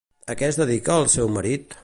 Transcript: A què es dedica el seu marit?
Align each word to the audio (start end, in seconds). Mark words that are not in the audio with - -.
A 0.33 0.35
què 0.39 0.47
es 0.53 0.57
dedica 0.61 0.97
el 1.03 1.07
seu 1.17 1.31
marit? 1.37 1.79